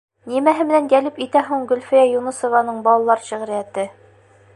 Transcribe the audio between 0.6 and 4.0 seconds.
менән йәлеп итә һуң Гөлфиә Юнысованың балалар шиғриәте?